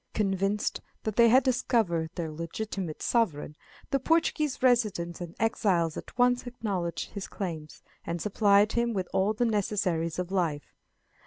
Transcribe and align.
Convinced 0.15 0.81
that 1.03 1.15
they 1.15 1.29
had 1.29 1.43
discovered 1.43 2.09
their 2.15 2.31
legitimate 2.31 3.03
sovereign, 3.03 3.55
the 3.91 3.99
Portuguese 3.99 4.63
residents 4.63 5.21
and 5.21 5.35
exiles 5.39 5.95
at 5.95 6.17
once 6.17 6.47
acknowledged 6.47 7.11
his 7.11 7.27
claims, 7.27 7.83
and 8.03 8.19
supplied 8.19 8.71
him 8.71 8.93
with 8.93 9.07
all 9.13 9.33
the 9.33 9.45
necessaries 9.45 10.17
of 10.17 10.31
life. 10.31 10.73